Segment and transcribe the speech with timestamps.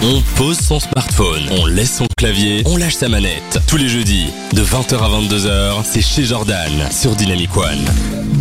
[0.00, 3.58] On pose son smartphone, on laisse son clavier, on lâche sa manette.
[3.66, 7.84] Tous les jeudis, de 20h à 22h, c'est chez Jordan sur Dynamic One.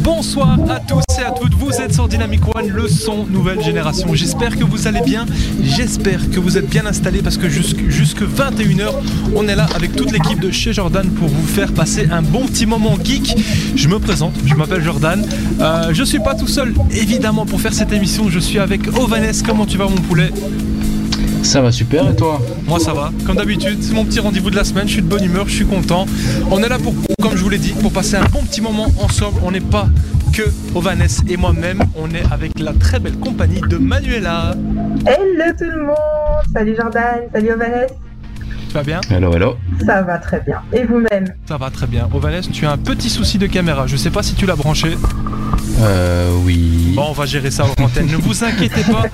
[0.03, 4.13] Bonsoir à tous et à toutes, vous êtes sur Dynamic One, le son nouvelle génération.
[4.13, 5.25] J'espère que vous allez bien,
[5.63, 8.91] j'espère que vous êtes bien installés parce que jusque, jusque 21h,
[9.35, 12.45] on est là avec toute l'équipe de chez Jordan pour vous faire passer un bon
[12.45, 13.35] petit moment geek.
[13.75, 15.25] Je me présente, je m'appelle Jordan.
[15.59, 18.29] Euh, je suis pas tout seul, évidemment, pour faire cette émission.
[18.29, 19.41] Je suis avec Ovanes.
[19.43, 20.31] Comment tu vas, mon poulet?
[21.43, 24.55] Ça va super et toi Moi ça va, comme d'habitude, c'est mon petit rendez-vous de
[24.55, 26.05] la semaine, je suis de bonne humeur, je suis content.
[26.51, 28.87] On est là pour, comme je vous l'ai dit, pour passer un bon petit moment
[29.01, 29.39] ensemble.
[29.43, 29.87] On n'est pas
[30.33, 30.43] que
[30.75, 34.55] Ovanes et moi-même, on est avec la très belle compagnie de Manuela.
[35.05, 35.95] Hello tout le monde
[36.53, 37.87] Salut Jordan, salut Ovanes
[38.67, 39.55] Tu vas bien Hello hello.
[39.85, 40.61] Ça va très bien.
[40.73, 42.09] Et vous-même Ça va très bien.
[42.13, 44.97] Ovanes, tu as un petit souci de caméra, je sais pas si tu l'as branché.
[45.79, 46.93] Euh oui.
[46.95, 49.05] Bon, on va gérer ça en antenne, ne vous inquiétez pas.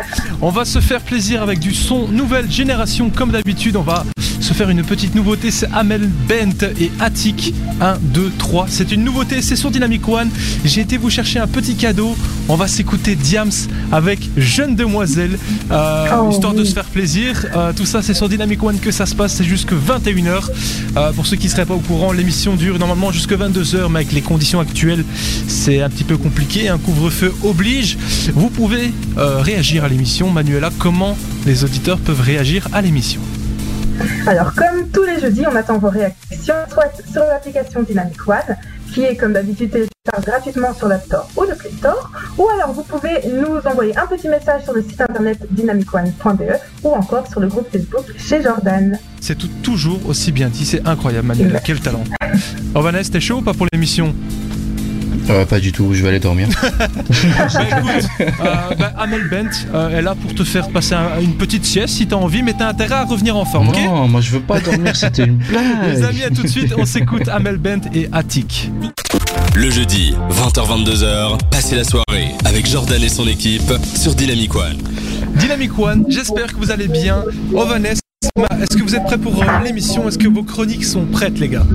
[0.41, 3.76] On va se faire plaisir avec du son nouvelle génération comme d'habitude.
[3.76, 4.05] On va
[4.40, 8.65] se faire une petite nouveauté, c'est Amel Bent et Attic 1, 2, 3.
[8.70, 10.29] C'est une nouveauté, c'est sur Dynamic One.
[10.65, 12.15] J'ai été vous chercher un petit cadeau.
[12.49, 13.52] On va s'écouter Diams
[13.91, 15.37] avec Jeune Demoiselle,
[15.71, 17.46] euh, Oh, histoire de se faire plaisir.
[17.55, 20.49] Euh, tout ça, c'est sur Dynamic One que ça se passe, c'est jusque 21h.
[20.98, 23.99] Euh, pour ceux qui ne seraient pas au courant, l'émission dure normalement jusque 22h, mais
[23.99, 25.05] avec les conditions actuelles,
[25.48, 26.52] c'est un petit peu compliqué.
[26.55, 27.98] Un couvre-feu oblige.
[28.35, 30.29] Vous pouvez euh, réagir à l'émission.
[30.29, 33.21] Manuela, comment les auditeurs peuvent réagir à l'émission?
[34.27, 38.55] Alors, comme tous les jeudis, on attend vos réactions, soit sur l'application Dynamic One,
[38.93, 39.87] qui est comme d'habitude
[40.26, 44.05] gratuitement sur l'App Store ou le Play Store, ou alors vous pouvez nous envoyer un
[44.05, 46.43] petit message sur le site internet dynamicone.be
[46.84, 48.99] ou encore sur le groupe Facebook chez Jordan.
[49.21, 52.04] C'est toujours aussi bien dit, c'est incroyable Manuela, quel talent.
[52.76, 54.13] Oh Vanessa, t'es chaud ou pas pour l'émission?
[55.29, 56.48] Euh, pas du tout, je vais aller dormir.
[56.74, 61.35] Bah, écoute, euh, bah, Amel Bent euh, est là pour te faire passer un- une
[61.35, 64.22] petite sieste si t'as envie, mais t'as intérêt à revenir en forme, ok non, moi
[64.22, 65.66] je veux pas dormir, c'était une blague.
[65.94, 68.72] Les amis, à tout de suite, on s'écoute Amel Bent et Attic.
[69.56, 74.78] Le jeudi, 20h-22h, passez la soirée avec Jordan et son équipe sur Dynamic One.
[75.36, 77.24] Dynamic One, j'espère que vous allez bien.
[77.53, 77.96] Ovanes,
[78.61, 80.07] est-ce que vous êtes prêts pour euh, l'émission?
[80.07, 81.66] Est-ce que vos chroniques sont prêtes, les gars?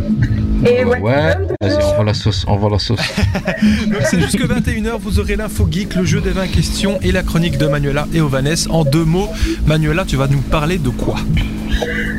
[0.66, 3.00] Et Ouais, vas-y, toujours, envoie la sauce, envoie la sauce.
[3.86, 7.22] Donc c'est jusque 21h, vous aurez l'info geek, le jeu des 20 questions et la
[7.22, 8.68] chronique de Manuela et Ovanes.
[8.70, 9.28] En deux mots,
[9.66, 11.16] Manuela, tu vas nous parler de quoi?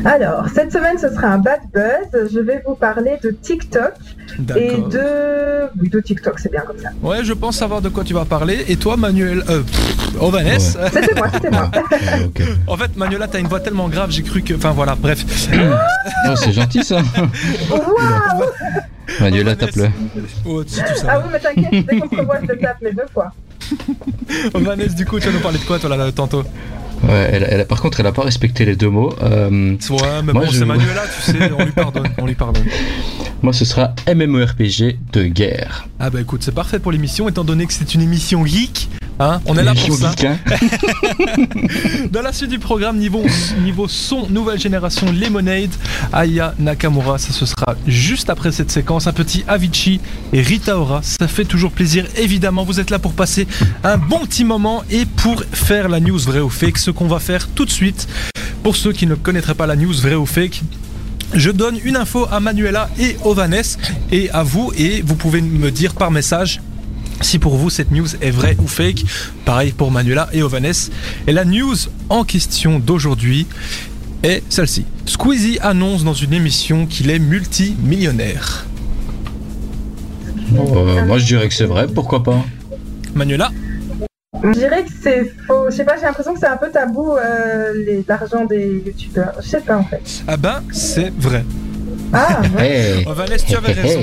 [0.04, 2.30] Alors, cette semaine, ce sera un bad buzz.
[2.32, 3.92] Je vais vous parler de TikTok
[4.56, 6.00] et de...
[6.00, 6.88] TikTok, c'est bien comme ça.
[7.02, 8.64] Ouais, je pense savoir de quoi tu vas parler.
[8.68, 11.70] Et toi, Manuel, euh, pff, Ovanes, C'était moi, c'était moi.
[12.66, 14.54] En fait, Manuela, t'as une voix tellement grave, j'ai cru que.
[14.54, 15.24] Enfin voilà, bref.
[16.28, 16.96] Oh, c'est gentil ça.
[17.70, 18.44] Waouh
[19.20, 19.88] Manuela, tape-le.
[20.46, 22.92] Oh, si tu Ah oui, mais t'inquiète, dès qu'on se revoit, je le tape, mais
[22.92, 23.32] deux fois.
[24.54, 26.42] Ovanes, du coup, tu vas nous parler de quoi, toi, là, tantôt?
[27.02, 29.12] Ouais, elle, elle- par contre, elle a pas respecté les deux mots.
[29.22, 29.76] Euh, Ouais,
[30.24, 32.64] mais Moi, bon, je- c'est Manuela, tu sais, on lui pardonne, on lui pardonne.
[33.42, 35.88] moi, ce sera MMORPG de guerre.
[35.98, 38.88] Ah bah écoute, c'est parfait pour l'émission, étant donné que c'est une émission geek.
[39.18, 40.10] Hein, on est là pour ça.
[40.10, 40.38] geek, hein.
[42.10, 43.24] Dans la suite du programme, niveau,
[43.62, 45.70] niveau son, nouvelle génération Lemonade,
[46.12, 49.06] Aya Nakamura, ça ce sera juste après cette séquence.
[49.06, 50.00] Un petit Avicii
[50.34, 52.06] et Rita Ora, ça fait toujours plaisir.
[52.16, 53.46] Évidemment, vous êtes là pour passer
[53.84, 57.20] un bon petit moment et pour faire la news vrai ou fake, ce qu'on va
[57.20, 58.06] faire tout de suite.
[58.62, 60.62] Pour ceux qui ne connaîtraient pas la news vrai ou fake,
[61.34, 63.76] je donne une info à Manuela et Ovanes
[64.12, 66.60] et à vous et vous pouvez me dire par message
[67.20, 69.04] si pour vous cette news est vraie ou fake.
[69.44, 70.90] Pareil pour Manuela et Ovanes.
[71.26, 71.76] Et la news
[72.08, 73.46] en question d'aujourd'hui
[74.22, 74.84] est celle-ci.
[75.06, 78.66] Squeezie annonce dans une émission qu'il est multimillionnaire.
[80.52, 82.44] Euh, moi, je dirais que c'est vrai, pourquoi pas
[83.14, 83.50] Manuela
[84.42, 85.70] Je dirais que c'est faux.
[85.70, 89.34] Je sais pas, j'ai l'impression que c'est un peu tabou, euh, l'argent des youtubeurs.
[89.40, 90.22] Je sais pas en fait.
[90.28, 91.44] Ah ben, c'est vrai.
[92.12, 92.66] Ah, ouais.
[92.98, 93.06] Hey.
[93.06, 94.00] Ovanes, tu avais raison.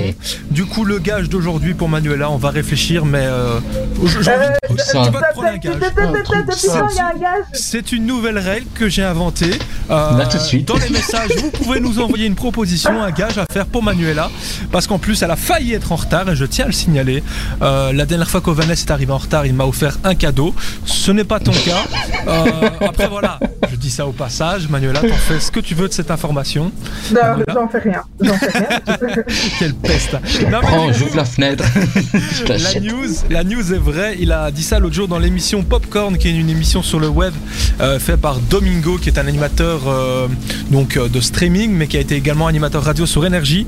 [0.50, 3.58] Du coup, le gage d'aujourd'hui pour Manuela, on va réfléchir, mais euh,
[4.06, 5.02] j'ai envie Euh, de- Oh, ça.
[5.04, 7.42] tu vas te prendre un gage.
[7.52, 9.58] C'est une nouvelle règle que j'ai inventée.
[9.90, 10.68] Euh, tout de suite.
[10.68, 14.30] Dans les messages, vous pouvez nous envoyer une proposition, un gage à faire pour Manuela.
[14.70, 17.22] Parce qu'en plus, elle a failli être en retard et je tiens à le signaler.
[17.62, 20.54] Euh, la dernière fois qu'Ovanes est arrivé en retard, il m'a offert un cadeau.
[20.84, 21.84] Ce n'est pas ton cas.
[22.26, 23.38] Euh, après, voilà,
[23.70, 24.68] je dis ça au passage.
[24.68, 26.64] Manuela, t'en fais ce que tu veux de cette information.
[27.10, 27.44] Non, Voilà.
[27.54, 28.02] j'en fais rien.
[28.20, 28.68] J'en fais rien.
[29.58, 30.16] Quelle peste.
[30.50, 31.64] Non, Prends, j'ouvre la fenêtre.
[32.48, 34.16] La news, la news est vraie.
[34.18, 37.08] Il a dit ça l'autre jour dans l'émission Popcorn, qui est une émission sur le
[37.08, 37.32] web
[37.80, 40.28] euh, fait par Domingo, qui est un animateur euh,
[40.70, 43.66] donc euh, de streaming, mais qui a été également animateur radio sur Énergie.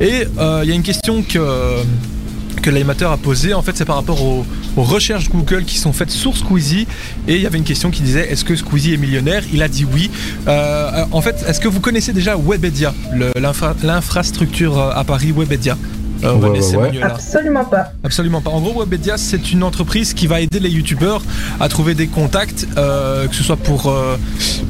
[0.00, 1.38] Et euh, il y a une question que
[2.60, 4.44] que l'animateur a posée, en fait, c'est par rapport aux,
[4.76, 6.86] recherches Google qui sont faites sur Squeezie.
[7.28, 9.42] Et il y avait une question qui disait est-ce que Squeezie est millionnaire?
[9.52, 10.10] Il a dit oui.
[10.48, 12.94] Euh, en fait, est-ce que vous connaissez déjà Webedia,
[13.82, 15.76] l'infrastructure euh, à Paris Webedia?
[16.24, 17.02] Euh, Ouais, ouais, ouais.
[17.02, 17.92] Absolument pas.
[18.04, 18.50] Absolument pas.
[18.50, 21.22] En gros, Webedia, c'est une entreprise qui va aider les youtubeurs
[21.60, 24.16] à trouver des contacts, euh, que ce soit pour euh,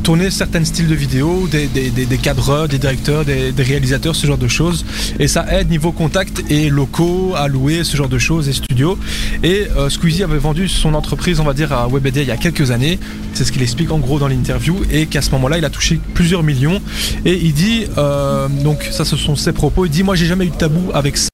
[0.02, 4.14] tourner certains styles de vidéos, des, des, des, des cadreurs, des directeurs, des, des réalisateurs,
[4.16, 4.84] ce genre de choses.
[5.18, 8.98] Et ça aide niveau contact et locaux à louer, ce genre de choses, et studios.
[9.42, 12.36] Et euh, Squeezie avait vendu son entreprise, on va dire, à Webedia il y a
[12.36, 12.98] quelques années.
[13.34, 14.76] C'est ce qu'il explique en gros dans l'interview.
[14.90, 16.80] Et qu'à ce moment-là, il a touché plusieurs millions.
[17.24, 19.86] Et il dit, euh, donc ça, ce sont ses propos.
[19.86, 21.28] Il dit, moi, j'ai jamais eu de tabou avec ça.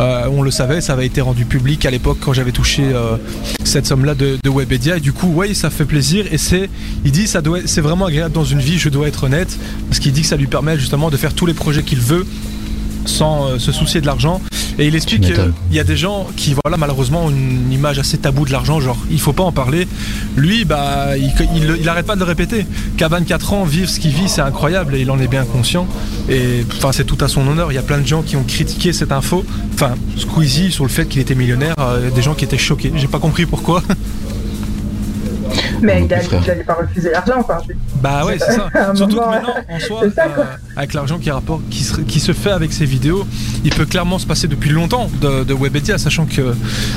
[0.00, 3.16] Euh, on le savait, ça avait été rendu public à l'époque quand j'avais touché euh,
[3.64, 4.96] cette somme-là de, Webedia.
[4.96, 6.26] Et du coup, ouais, ça fait plaisir.
[6.30, 6.68] Et c'est,
[7.04, 8.78] il dit, ça doit, c'est vraiment agréable dans une vie.
[8.78, 9.56] Je dois être honnête,
[9.88, 12.26] parce qu'il dit que ça lui permet justement de faire tous les projets qu'il veut
[13.06, 14.40] sans euh, se soucier de l'argent.
[14.78, 18.16] Et il explique qu'il y a des gens qui, voilà, malheureusement, ont une image assez
[18.16, 19.86] taboue de l'argent, genre il faut pas en parler.
[20.34, 22.66] Lui, bah, il, il, il arrête pas de le répéter.
[22.96, 25.86] Qu'à 24 ans, vivre ce qu'il vit, c'est incroyable et il en est bien conscient.
[26.30, 27.70] Et enfin, c'est tout à son honneur.
[27.70, 29.44] Il y a plein de gens qui ont critiqué cette info.
[29.74, 32.92] Enfin, Squeezie sur le fait qu'il était millionnaire, euh, des gens qui étaient choqués.
[32.96, 33.82] J'ai pas compris pourquoi.
[35.82, 37.58] Mais Non il n'allait pas refuser l'argent, enfin.
[37.68, 38.70] je- Bah ouais, c'est ça.
[38.94, 40.44] Surtout que maintenant, en soi, ça, quoi.
[40.44, 43.26] euh, avec l'argent qui, rapporte- qui, se, qui se fait avec ses vidéos,
[43.64, 46.54] il peut clairement se passer depuis longtemps de, de Webedia, sachant que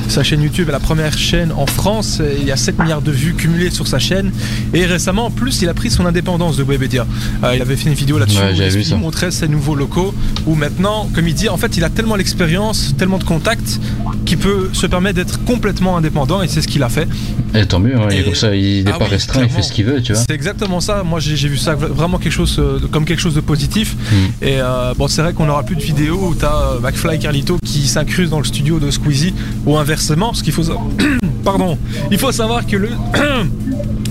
[0.07, 2.19] sa chaîne YouTube est la première chaîne en France.
[2.22, 4.31] et Il y a 7 milliards de vues cumulées sur sa chaîne.
[4.74, 7.06] Et récemment, en plus, il a pris son indépendance de Webedia.
[7.44, 10.13] Euh, il avait fait une vidéo là-dessus Ouais, où il montrait ses nouveaux locaux.
[10.45, 13.80] Où maintenant, comme il dit, en fait, il a tellement l'expérience, tellement de contacts,
[14.25, 16.42] qu'il peut se permettre d'être complètement indépendant.
[16.42, 17.07] Et c'est ce qu'il a fait.
[17.54, 19.62] Et tant mieux, hein, Et- comme ça, il n'est Ah pas oui, restreint, il fait
[19.62, 20.21] ce qu'il veut, tu vois.
[20.28, 21.04] C'est exactement ça.
[21.04, 23.64] Moi, j'ai vu ça vraiment quelque chose euh, comme quelque chose de positif.
[23.65, 24.44] Mm.
[24.44, 27.19] Et euh, bon, c'est vrai qu'on n'aura plus de vidéos où t'as euh, McFly et
[27.19, 29.33] Carlito qui s'incrusent dans le studio de Squeezie
[29.65, 30.73] ou inversement, parce qu'il faut sa-
[31.44, 31.77] pardon,
[32.12, 32.89] il faut savoir que le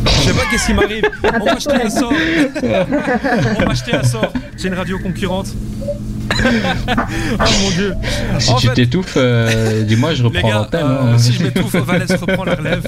[0.04, 1.04] je sais pas qu'est-ce qui m'arrive.
[1.40, 2.12] On m'a acheté un sort.
[2.62, 4.32] On m'a acheté un sort.
[4.56, 5.48] C'est une radio concurrente.
[6.36, 6.46] oh
[7.62, 7.94] mon dieu.
[8.38, 10.80] Si En tu t'étouffes, euh, dis-moi, je reprends l'antenne.
[10.84, 11.18] euh, hein.
[11.18, 12.86] si je m'étouffe, Valès reprend la relève.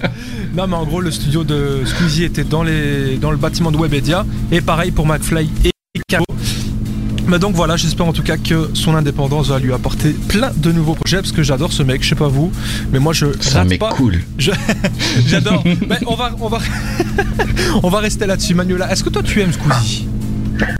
[0.54, 3.76] Non, mais en gros, le studio de Squeezie était dans, les, dans le bâtiment de
[3.76, 4.24] Webedia.
[4.50, 5.70] Et pareil pour McFly et
[6.08, 6.24] Caro.
[7.28, 10.70] Mais donc voilà, j'espère en tout cas que son indépendance va lui apporter plein de
[10.73, 12.52] nouveaux projets parce que j'adore ce mec, je sais pas vous,
[12.93, 13.90] mais moi je C'est un rate mec pas.
[13.90, 14.23] cool.
[15.26, 15.62] J'adore.
[15.88, 16.58] Mais on va, on va,
[17.82, 18.90] on va rester là-dessus, Manuela.
[18.93, 20.06] Est-ce que toi tu aimes Squeezie?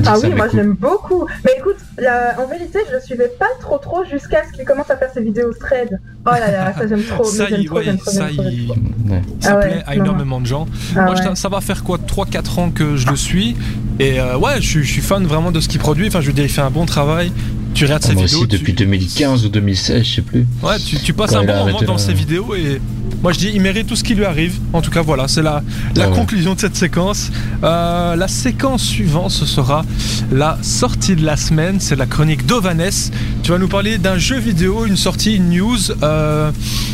[0.07, 1.27] Ah oui, moi l'aime beaucoup.
[1.45, 4.91] Mais écoute, la- en vérité, je le suivais pas trop trop jusqu'à ce qu'il commence
[4.91, 5.99] à faire ses vidéos thread.
[6.27, 7.25] Oh là là, ça j'aime trop.
[7.25, 8.77] Ça, j'aime il, trop, ouais, j'aime trop, ça, j'aime trop, j'aime il- trop.
[9.13, 9.23] Ouais.
[9.41, 10.03] ça Ah ouais, plaît à non.
[10.05, 10.67] énormément de gens.
[10.97, 13.57] Ah Moi, je ça va faire quoi 3-4 ans que je le suis?
[13.99, 16.07] Et euh, ouais, je, suis- je suis fan vraiment de ce qu'il produit.
[16.09, 17.33] Enfin, je veux dire, il fait un bon travail.
[17.77, 18.39] Tu regardes ses Moi vidéos.
[18.41, 20.47] aussi, tu- depuis 2015 ou 2016, je sais plus.
[20.63, 22.81] Ouais, tu, tu passes Quand un bon moment dans ses vidéos et
[23.23, 24.55] moi je dis il mérite tout ce qui lui arrive.
[24.73, 25.63] En tout cas voilà, c'est la,
[25.95, 26.17] la Ah ouais.
[26.17, 27.31] conclusion de cette séquence.
[27.63, 29.85] Euh, la séquence suivante ce sera
[30.33, 33.11] la sortie de la semaine, c'est la chronique d'Ovanes.
[33.43, 36.51] Tu vas nous parler d'un jeu vidéo, une sortie, une news euh,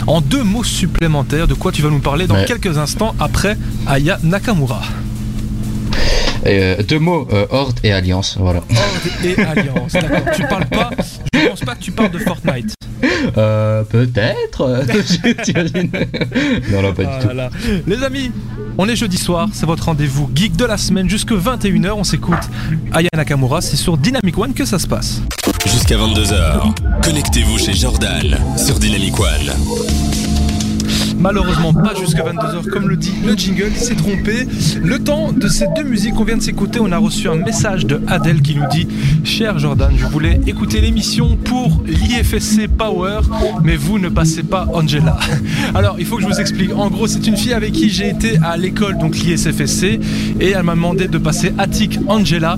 [0.09, 1.47] en deux mots supplémentaires.
[1.47, 2.45] De quoi tu vas nous parler dans Ouais.
[2.45, 3.57] quelques instants après
[3.87, 4.83] Aya Nakamura.
[6.45, 8.61] Et, euh, deux mots, euh, Horde et Alliance, voilà.
[8.71, 9.93] Horde et Alliance.
[9.93, 10.33] D'accord.
[10.35, 10.91] Tu parles pas,
[11.35, 12.75] je pense pas que tu parles de Fortnite.
[13.37, 14.63] Euh, peut-être
[16.71, 17.29] Non, non, pas Ah du tout.
[17.29, 17.51] là là.
[17.87, 18.31] Les amis,
[18.79, 21.91] on est jeudi soir, c'est votre rendez-vous geek de la semaine jusque 21h.
[21.93, 22.39] On s'écoute
[22.93, 25.21] Aya Nakamura, c'est sur Dynamic One que ça se passe.
[25.67, 26.73] Jusqu'à 22h,
[27.05, 30.32] connectez-vous chez Jordan sur Dynamic One.
[31.23, 34.47] Malheureusement, pas jusqu'à 22h comme le dit le jingle, il s'est trompé.
[34.83, 37.87] Le temps de ces deux musiques qu'on vient de s'écouter, on a reçu un message
[37.87, 38.89] de Adèle qui nous dit
[39.25, 43.21] Cher Jordan, je voulais écouter l'émission pour l'IFSC Power,
[43.63, 45.17] mais vous ne passez pas Angela.
[45.75, 46.73] Alors, il faut que je vous explique.
[46.75, 49.85] En gros, c'est une fille avec qui j'ai été à l'école, donc l'ISFSC,
[50.41, 52.57] et elle m'a demandé de passer Attic Angela,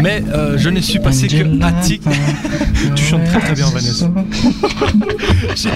[0.00, 2.02] mais euh, je n'ai su passer que Attic.
[2.94, 4.10] tu chantes très très bien, Vanessa.
[5.54, 5.70] J'ai-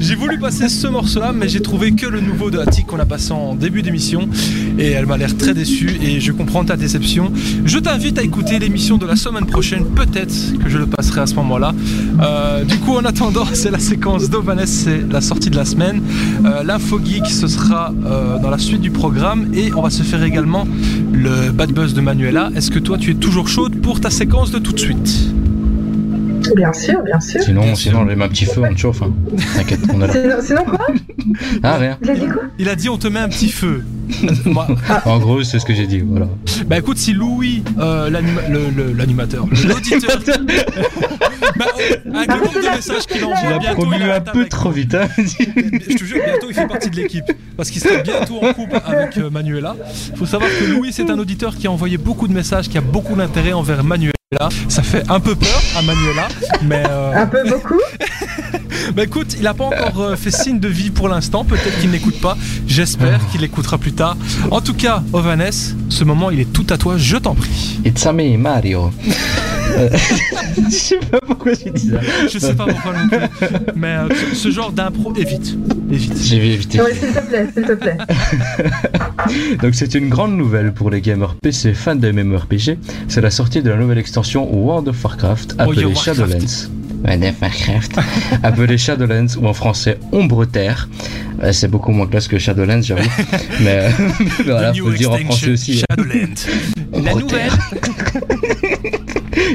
[0.00, 3.04] J'ai voulu passer ce morceau-là, mais j'ai trouvé que le nouveau de Attic qu'on a
[3.04, 4.28] passé en début d'émission.
[4.78, 7.30] Et elle m'a l'air très déçue et je comprends ta déception.
[7.64, 9.84] Je t'invite à écouter l'émission de la semaine prochaine.
[9.84, 11.74] Peut-être que je le passerai à ce moment-là.
[12.22, 16.02] Euh, du coup, en attendant, c'est la séquence d'Ovanes, c'est la sortie de la semaine.
[16.44, 19.48] Euh, L'info geek, ce sera euh, dans la suite du programme.
[19.54, 20.66] Et on va se faire également
[21.12, 22.50] le bad buzz de Manuela.
[22.56, 25.30] Est-ce que toi, tu es toujours chaude pour ta séquence de tout de suite?
[26.54, 27.40] Bien sûr, bien sûr.
[27.42, 29.02] Sinon, sinon, on met un petit feu, on te chauffe.
[29.02, 29.12] hein.
[29.56, 30.12] T'inquiète, on est là.
[30.12, 30.86] Sinon, sinon quoi?
[31.62, 31.98] Ah, rien.
[32.02, 32.42] J'ai dit quoi?
[32.58, 33.82] Il a dit on te met un petit feu.
[34.46, 34.66] Moi-
[35.04, 36.26] En gros, c'est ce que j'ai dit, voilà.
[36.66, 38.10] Bah écoute, si Louis, euh,
[38.96, 40.18] l'animateur, l'auditeur,
[41.56, 44.46] bah, euh, avec le nombre de messages qu'il envoie, l'as bientôt promu il un peu
[44.46, 45.08] trop vite, hein.
[45.18, 47.24] Je te jure, bientôt il fait partie de l'équipe.
[47.56, 49.76] Parce qu'il sera bientôt en couple avec euh, Manuela.
[50.16, 52.82] faut savoir que Louis, c'est un auditeur qui a envoyé beaucoup de messages, qui a
[52.82, 54.12] beaucoup d'intérêt envers Manuela.
[54.68, 56.28] Ça fait un peu peur à Manuela.
[56.64, 57.80] Mais euh, Un peu beaucoup.
[58.94, 61.44] bah écoute, il n'a pas encore euh, fait signe de vie pour l'instant.
[61.44, 62.36] Peut-être qu'il n'écoute pas.
[62.66, 64.16] J'espère qu'il écoutera plus tard.
[64.50, 65.50] En tout cas, Ovanes,
[65.88, 66.94] ce moment, il est tout à toi.
[66.96, 67.78] Je t'en prie.
[67.84, 68.90] It's a me, Mario.
[69.76, 71.98] Je sais pas pourquoi j'ai dit ça.
[72.32, 73.18] Je sais pas pourquoi non plus.
[73.74, 75.54] Mais euh, ce- genre d'impro, évite.
[75.90, 76.16] Évite.
[76.22, 76.80] J'ai évité.
[76.80, 77.98] Oui, s'il te plaît, s'il te plaît.
[79.62, 82.78] Donc c'est une grande nouvelle pour les gamers PC fans de MMORPG.
[83.08, 86.04] C'est la sortie de la nouvelle extension World of Warcraft appelée Oh, Warcraft.
[86.20, 86.70] Shadowlands.
[87.06, 87.98] Of Warcraft.
[88.42, 90.88] appelée Shadowlands ou en français Ombre Terre.
[91.42, 93.08] Euh, c'est beaucoup moins classe que Shadowlands, j'avoue.
[93.60, 95.82] mais, euh, mais voilà, faut le dire en français aussi.
[95.88, 95.94] hein.
[96.92, 97.50] La nouvelle.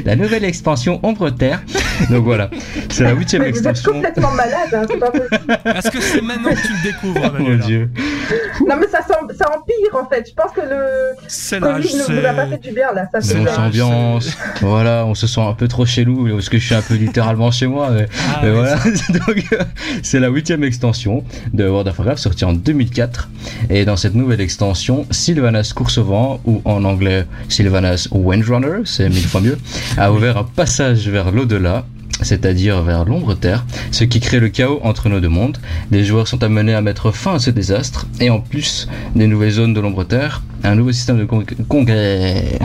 [0.04, 1.62] La nouvelle expansion Ombre Terre.
[2.08, 2.48] Donc voilà,
[2.90, 3.92] c'est la huitième Mais vous êtes extension.
[3.94, 5.58] complètement malade, hein, c'est pas possible.
[5.76, 7.90] Est-ce que c'est maintenant que tu le découvres, Oh mon dieu.
[8.68, 10.24] Non, mais ça, sent- ça empire en fait.
[10.28, 12.68] Je pense que le C'est Covid ne vous a pas fait c'est.
[12.68, 13.08] du bien là.
[13.12, 16.82] Ça s'ambiance, voilà, on se sent un peu trop chelou parce que je suis un
[16.82, 17.90] peu littéralement chez moi.
[17.90, 18.76] Mais, Ah, mais voilà,
[19.26, 19.58] donc euh,
[20.02, 23.28] c'est la huitième extension de World of Warcraft sortie en 2004.
[23.68, 29.40] Et dans cette nouvelle extension, Sylvanas Coursevent, ou en anglais Sylvanas Windrunner, c'est mille fois
[29.40, 29.58] mieux,
[29.98, 31.84] a ouvert un passage vers l'au-delà.
[32.20, 35.58] C'est-à-dire vers l'ombre terre, ce qui crée le chaos entre nos deux mondes.
[35.90, 38.86] Les joueurs sont amenés à mettre fin à ce désastre, et en plus
[39.16, 42.58] des nouvelles zones de l'ombre terre, un nouveau système de congré- congré-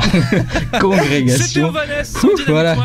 [0.73, 1.71] C'était congrégation
[2.23, 2.75] Ouf, voilà.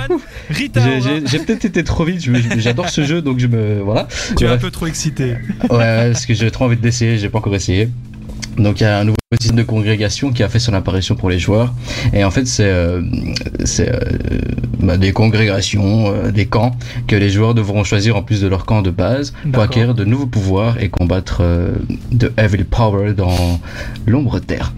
[1.27, 2.27] j'ai- peut-être été trop vite,
[2.59, 3.81] j'adore ce jeu donc je me.
[3.83, 4.09] Voilà.
[4.39, 5.35] Tu es un peu trop excité.
[5.69, 7.91] Ouais, parce que j'ai trop envie de l'essayer, j'ai pas encore essayé.
[8.59, 11.31] Donc il y a un nouveau système de congrégation qui a fait son apparition pour
[11.31, 11.73] les joueurs.
[12.13, 13.03] Et en fait, c'est euh,
[13.81, 13.99] euh,
[14.81, 18.65] bah, des congrégations, euh, des camps que les joueurs devront choisir en plus de leur
[18.67, 21.43] camp de base pour acquérir de nouveaux pouvoirs et combattre
[22.11, 23.61] de Evil Power dans
[24.07, 24.73] l'ombre terre.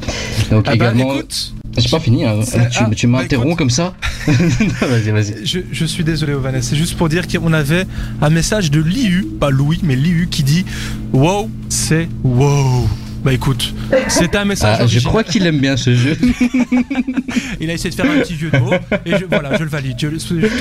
[0.51, 1.15] Donc Ah bah également.
[1.15, 2.41] écoute, j'ai pas fini, hein.
[2.45, 3.95] tu, ah, tu bah, m'interromps comme ça
[4.27, 5.45] Vas-y, vas-y.
[5.45, 7.87] je, je suis désolé Ovanes, c'est juste pour dire qu'on avait
[8.23, 10.65] un message de Liu, pas Louis, mais Liu qui dit
[11.13, 12.87] Wow, c'est wow.
[13.25, 13.73] Bah écoute,
[14.09, 16.15] c'est un message Ah, je crois qu'il aime bien ce jeu.
[17.61, 18.75] Il a essayé de faire un petit jeu de mots
[19.07, 19.97] et je, voilà, je le valide.
[19.99, 20.09] Je,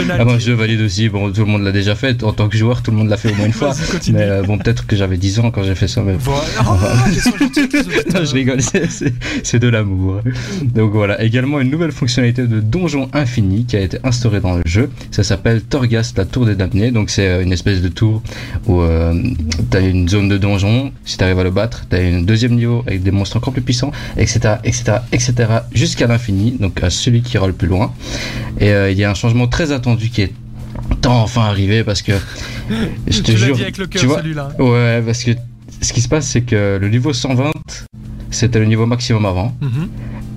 [0.09, 2.81] Ah, je valide aussi, bon tout le monde l'a déjà fait, en tant que joueur
[2.81, 3.73] tout le monde l'a fait au moins une fois.
[3.91, 4.17] Continue.
[4.17, 6.41] Mais euh, bon peut-être que j'avais 10 ans quand j'ai fait ça, mais Voilà.
[6.65, 6.77] Oh,
[7.39, 7.67] gentils,
[8.13, 10.21] non, je rigole, c'est- de l'amour.
[10.63, 14.63] Donc voilà, également une nouvelle fonctionnalité de donjon infini qui a été instaurée dans le
[14.65, 14.89] jeu.
[15.11, 16.91] Ça s'appelle Torghast, la tour des damnés.
[16.91, 18.23] Donc c'est euh, une espèce de tour
[18.67, 19.13] où euh,
[19.69, 20.91] t'as une zone de donjon.
[21.05, 23.91] Si t'arrives à le battre, t'as un deuxième niveau avec des monstres encore plus puissants,
[24.17, 25.33] etc., etc., etc.,
[25.73, 26.51] jusqu'à l'infini.
[26.59, 27.93] Donc à celui qui ira le plus loin.
[28.59, 30.33] Et euh, il y a un changement très attendu qui est
[31.05, 32.13] enfin arrivé parce que
[33.07, 34.49] je te tu jure, dit avec le tu cœur vois, celui-là.
[34.59, 35.31] Ouais, parce que
[35.81, 37.51] ce qui se passe, c'est que le niveau 120,
[38.31, 39.55] c'était le niveau maximum avant.
[39.61, 39.89] Mhm.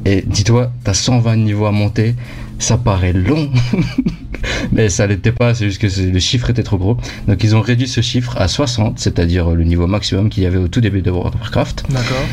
[0.04, 2.14] Et dis-toi, t'as 120 niveaux à monter,
[2.58, 3.50] ça paraît long.
[4.72, 6.96] Mais ça l'était pas, c'est juste que le chiffre était trop gros.
[7.28, 10.58] Donc ils ont réduit ce chiffre à 60, c'est-à-dire le niveau maximum qu'il y avait
[10.58, 11.84] au tout début de World of Warcraft.
[11.90, 12.24] D'accord.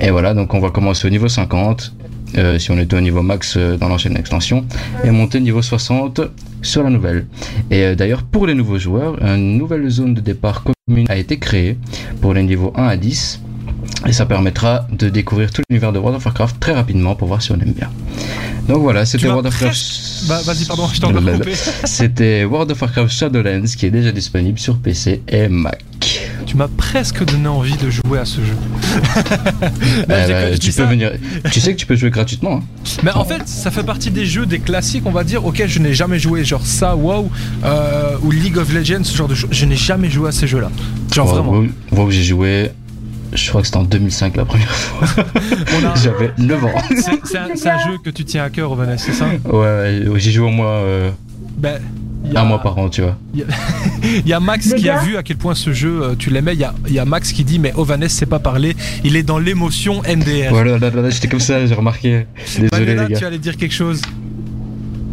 [0.00, 1.94] Et voilà, donc on va commencer au niveau 50,
[2.38, 4.64] euh, si on était au niveau max euh, dans l'ancienne extension,
[5.04, 6.22] et monter niveau 60
[6.62, 7.26] sur la nouvelle.
[7.70, 11.38] Et euh, d'ailleurs, pour les nouveaux joueurs, une nouvelle zone de départ commune a été
[11.38, 11.76] créée
[12.20, 13.42] pour les niveaux 1 à 10.
[14.06, 17.42] Et ça permettra de découvrir tout l'univers de World of Warcraft très rapidement pour voir
[17.42, 17.90] si on aime bien.
[18.68, 19.80] Donc voilà, c'était m'as World of Warcraft.
[19.82, 21.54] presque- Bah, vas-y, pardon, je.
[21.84, 25.82] C'était World of Warcraft Shadowlands qui est déjà disponible sur PC et Mac.
[26.46, 28.54] Tu m'as presque donné envie de jouer à ce jeu.
[29.62, 29.68] Euh,
[30.00, 31.12] je bah, déconne, je tu peux venir.
[31.52, 32.56] Tu sais que tu peux jouer gratuitement.
[32.56, 32.62] hein.
[33.02, 35.78] Mais en fait, ça fait partie des jeux, des classiques, on va dire, auxquels je
[35.78, 36.44] n'ai jamais joué.
[36.44, 37.30] Genre ça, WoW,
[37.64, 39.50] euh, ou League of Legends, ce genre de choses.
[39.52, 40.70] Je n'ai jamais joué à ces jeux-là.
[41.12, 41.52] Genre Ouais, vraiment.
[41.52, 42.70] WoW, WoW, j'ai joué.
[43.32, 45.06] Je crois que c'était en 2005 la première fois.
[45.24, 46.70] A- J'avais 9 ans.
[46.88, 49.26] C'est c'est un, c'est un jeu que tu tiens à cœur, Vanessa, c'est ça?
[49.44, 51.10] Ouais, ouais, j'ai joué au moins euh,
[51.58, 51.80] Ben,
[52.34, 53.16] a- un mois par an, tu vois.
[54.02, 56.54] Il y a Max qui a vu à quel point ce jeu euh, tu l'aimais.
[56.54, 58.74] Il y a, il y a Max qui dit mais Ovanes sait pas parler.
[59.04, 60.50] Il est dans l'émotion MDR.
[60.50, 62.26] Voilà, là, là, là, j'étais comme ça, j'ai remarqué.
[62.58, 63.26] Désolé Manuela, les tu gars.
[63.28, 64.02] allais dire quelque chose?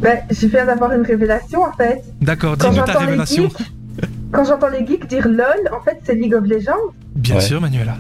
[0.02, 2.04] Ben, je viens d'avoir une révélation en fait.
[2.22, 3.44] D'accord, dis-nous ta révélation.
[3.50, 3.58] geeks,
[4.32, 6.74] quand j'entends les geeks dire LOL, en fait c'est League of Legends.
[7.16, 7.42] Bien Ouais.
[7.42, 7.96] sûr, Manuela.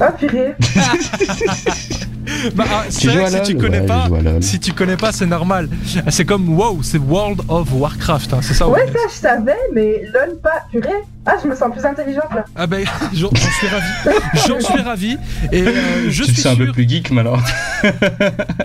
[0.00, 0.54] Oh purée.
[2.54, 4.06] Bah, ah, c'est Tu vrai si tu connais Ouais, pas,
[4.42, 5.68] si tu connais pas, c'est normal.
[6.10, 8.68] C'est comme WoW, c'est World of Warcraft, hein, c'est ça.
[8.68, 10.62] Ouais, ça je savais, mais LOL pas.
[10.70, 10.90] Purée.
[11.24, 12.44] Ah, je me sens plus intelligente là.
[12.54, 12.84] Ah ben,
[13.14, 14.18] j'en suis ravi.
[14.46, 15.18] J'en suis ravi.
[15.52, 17.38] Et euh, je tu te suis sens un peu plus geek maintenant.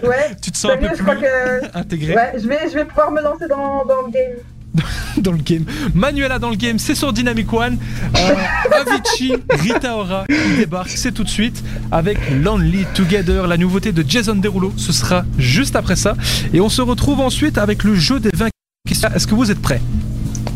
[0.04, 0.32] Ouais.
[0.42, 1.78] Tu te sens un peu je crois que.
[1.78, 4.34] intégré Ouais, je vais, je vais pouvoir me lancer dans, dans le game.
[5.18, 5.66] dans le game.
[5.94, 7.78] Manuela dans le game, c'est sur Dynamic One.
[8.18, 8.36] Euh,
[8.72, 14.04] Avicii, Rita Ora, qui débarque, c'est tout de suite avec Lonely Together, la nouveauté de
[14.08, 14.74] Jason Derulo.
[14.78, 16.16] Ce sera juste après ça.
[16.54, 18.50] Et on se retrouve ensuite avec le jeu des 20
[18.88, 19.10] questions.
[19.14, 19.82] Est-ce que vous êtes prêts?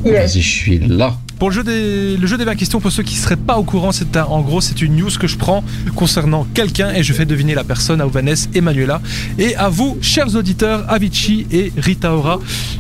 [0.05, 0.33] Yes.
[0.33, 1.17] Vas-y, je suis là.
[1.39, 3.57] Pour le jeu des, le jeu des 20 questions, pour ceux qui ne seraient pas
[3.59, 5.63] au courant, c'est un- en gros c'est une news que je prends
[5.95, 9.01] concernant quelqu'un et je fais deviner la personne à Ovanes et Manuela.
[9.37, 12.39] Et à vous, chers auditeurs, Avicii et Rita Ora,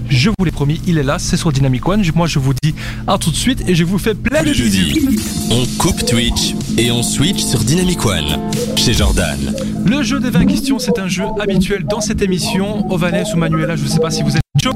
[0.09, 2.03] je vous l'ai promis, il est là, c'est sur Dynamic One.
[2.15, 2.73] Moi je vous dis
[3.05, 5.17] à tout de suite et je vous fais plein de bisous.
[5.51, 8.39] on coupe Twitch et on switch sur Dynamic One
[8.75, 9.37] chez Jordan.
[9.85, 12.89] Le jeu des 20 questions, c'est un jeu habituel dans cette émission.
[12.91, 14.73] Ovanes ou Manuela, je ne sais pas si vous êtes chaud.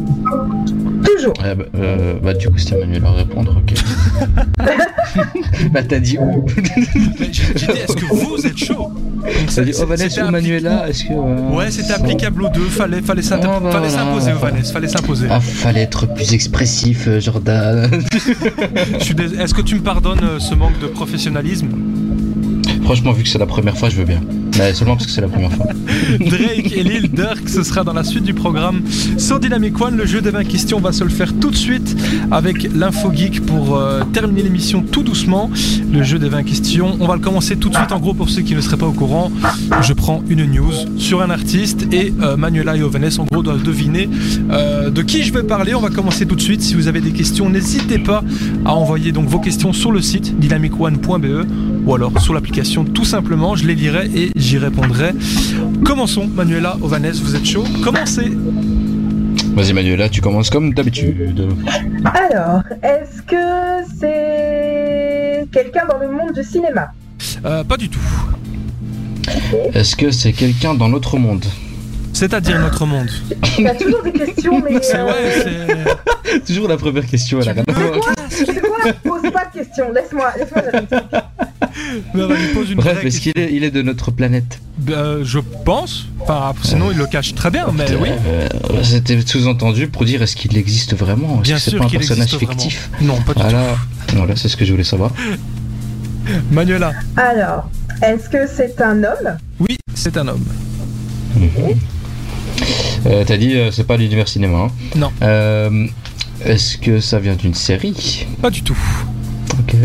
[1.22, 1.34] Toujours.
[1.44, 3.74] Ouais, bah, euh, bah, du coup, c'était Manuel à répondre, ok.
[5.72, 6.64] bah, t'as dit où Mais
[7.32, 8.92] J'ai dit, est-ce que vous êtes chaud?
[9.24, 11.14] T'as c'est- dit c'est- Ovanes c'était ou Manuela Est-ce que.
[11.14, 13.90] euh, Ouais, c'était applicable aux deux, fallait, fallait s'int- Ah, bah voilà.
[13.90, 15.28] s'imposer, Ovanes, fallait s'imposer.
[15.30, 17.90] Ah, fallait être plus expressif, euh, Jordan.
[19.16, 21.68] Dés- Est-ce que tu me pardonnes euh, ce manque de professionnalisme?
[22.84, 24.22] Franchement, vu que c'est la première fois, je veux bien.
[24.54, 25.68] Seulement parce que c'est la première fois.
[26.20, 28.82] Drake et Lil Durk, ce sera dans la suite du programme.
[29.18, 31.96] Sur Dynamic One, le jeu des 20 questions va se le faire tout de suite
[32.32, 35.50] avec l'info geek pour euh, terminer l'émission tout doucement.
[35.92, 37.92] Le jeu des 20 questions, on va le commencer tout de suite.
[37.92, 39.32] En gros, pour ceux qui ne seraient pas au courant,
[39.82, 44.10] je prends une news sur un artiste et euh, Manuela et en gros, doivent deviner
[44.52, 45.74] euh, de qui je vais parler.
[45.74, 46.62] On va commencer tout de suite.
[46.62, 48.24] Si vous avez des questions, n'hésitez pas
[48.66, 51.48] à envoyer donc vos questions sur le site dynamicone.be
[51.86, 53.56] ou alors sur l'application tout simplement.
[53.56, 55.12] Je les lirai et j'y répondrai.
[55.86, 58.32] Commençons, Manuela, Ovanes, vous êtes chaud Commencez
[59.54, 61.48] Vas-y, Manuela, tu commences comme d'habitude.
[62.06, 66.92] Alors, est-ce que c'est quelqu'un dans le monde du cinéma?
[67.46, 68.00] Euh, Pas du tout.
[69.74, 71.46] Est-ce que c'est quelqu'un dans notre monde?
[72.14, 73.10] C'est-à-dire notre monde.
[73.58, 74.78] Il y a toujours des questions, mais.
[74.82, 75.96] C'est euh, ouais,
[76.26, 76.46] c'est.
[76.46, 78.00] Toujours la première question, elle a rien à C'est voir.
[78.00, 78.14] quoi?
[78.30, 78.78] C'est quoi?
[79.04, 80.64] Pose pas de questions, laisse-moi laisse-moi
[82.14, 84.60] une Bref, est-ce qu'il est, il est de notre planète
[84.90, 86.08] Euh, je pense.
[86.22, 88.10] Enfin, sinon, il le cache très bien, mais oui.
[88.28, 88.48] Euh,
[88.84, 91.36] C'était sous-entendu pour dire est-ce qu'il existe vraiment?
[91.36, 92.90] Est-ce Bien que c'est sûr pas un qu'il personnage existe fictif?
[93.02, 93.64] Non, pas du Voilà,
[94.14, 95.12] voilà c'est ce que je voulais savoir.
[95.14, 96.34] tout.
[96.52, 97.70] Manuela, Alors,
[98.04, 99.38] est-ce que c'est un homme?
[99.60, 100.46] Oui, c'est un homme.
[103.08, 104.58] Euh, T'as dit euh, c'est pas l'univers cinéma.
[104.66, 105.12] hein Non.
[105.24, 105.88] Euh,
[106.46, 108.28] est-ce que ça vient d'une série?
[108.42, 108.78] Pas du tout.
[109.60, 109.76] Ok.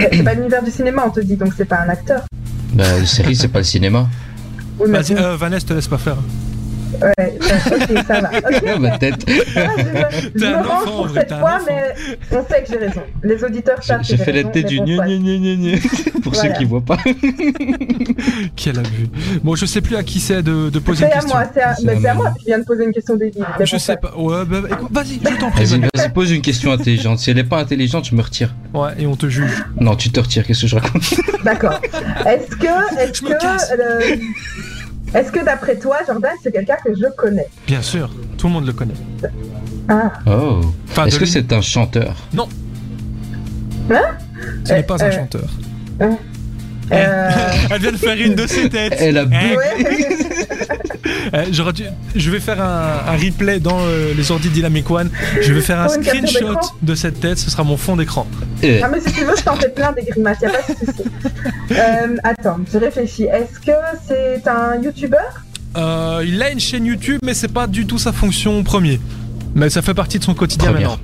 [0.00, 2.22] C'est pas l'univers du cinéma, on te dit, donc c'est pas un acteur.
[2.74, 4.06] Bah, une série, c'est pas le cinéma.
[4.78, 6.16] Oui, mais Vas-y, euh, Vanessa, te laisse pas faire.
[7.02, 8.78] Ouais, ouais, ok, ça va.
[8.78, 9.24] Ma tête.
[9.56, 9.60] ah,
[10.34, 11.94] je, me range enfant, pour cette fois, mais
[12.32, 13.02] on sait que j'ai raison.
[13.22, 15.06] Les auditeurs savent que j'ai fait la tête du bon, gna soit.
[15.06, 15.78] gna gna gna gna.
[16.22, 16.48] Pour Voilà.
[16.52, 16.96] ceux qui voient pas.
[18.56, 19.08] Quel abus.
[19.42, 21.36] Bon, je sais plus à qui c'est de, de poser C'est une à question.
[21.36, 22.24] moi, c'est à, C'est mais à c'est à moi.
[22.24, 23.44] moi, tu viens de poser une question débile.
[23.58, 24.14] mais Je sais pas.
[24.16, 25.64] Ouais, bah, écoute, vas-y, je t'en prie.
[25.64, 27.18] Vas-y, pose une question intelligente.
[27.18, 28.54] Si elle est pas intelligente, je me retire.
[28.74, 29.64] Ouais, et on te juge.
[29.80, 31.14] Non, tu te retires, qu'est-ce que je raconte?
[31.44, 31.80] D'accord.
[32.26, 33.70] Est-ce que, est-ce Je me casse.
[33.70, 34.16] que, euh,
[35.14, 37.48] est-ce que d'après toi, Jordan, c'est quelqu'un que je connais?
[37.66, 38.94] Bien sûr, tout le monde le connaît.
[39.88, 40.60] Ah, Oh.
[40.90, 42.14] Enfin, Est-ce que lui- c'est un chanteur?
[44.64, 45.48] Ce n'est pas un Euh, chanteur.
[46.02, 46.10] euh,
[47.70, 48.96] Elle vient de faire une de ses têtes.
[48.98, 49.36] Elle a bu.
[49.40, 50.46] Eh, ouais.
[51.72, 55.10] Dû- Je vais faire un, un replay dans euh, les ordi Dynamic One.
[55.40, 57.38] Je vais faire un Pour screenshot de cette tête.
[57.38, 58.26] Ce sera mon fond d'écran.
[58.62, 60.58] Eh, Ah mais si tu veux, je t'en fais plein des grimaces, y a pas
[60.58, 61.02] de souci.
[61.70, 63.24] Euh, attends, je réfléchis.
[63.24, 63.72] Est-ce que
[64.06, 65.20] c'est un youtubeur
[65.76, 68.98] Euh, il a une chaîne YouTube, mais c'est pas du tout sa fonction premier.
[69.54, 70.98] Mais ça fait partie de son quotidien Première.